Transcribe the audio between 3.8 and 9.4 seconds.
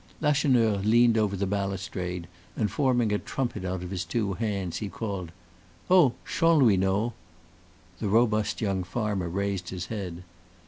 of his two hands, he called: "Oh! Chanlouineau!" The robust young farmer